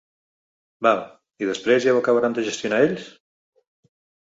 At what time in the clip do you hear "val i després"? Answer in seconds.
0.87-1.85